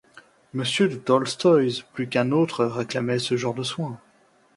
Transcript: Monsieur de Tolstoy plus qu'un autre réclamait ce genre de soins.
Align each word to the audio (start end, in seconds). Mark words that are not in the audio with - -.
Monsieur 0.55 0.87
de 0.89 0.95
Tolstoy 0.95 1.83
plus 1.93 2.07
qu'un 2.07 2.31
autre 2.31 2.65
réclamait 2.65 3.19
ce 3.19 3.37
genre 3.37 3.53
de 3.53 3.61
soins. 3.61 3.99